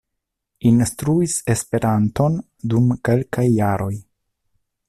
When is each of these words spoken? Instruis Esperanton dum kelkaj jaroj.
Instruis 0.69 1.35
Esperanton 1.55 2.39
dum 2.73 2.91
kelkaj 3.09 3.47
jaroj. 3.61 3.95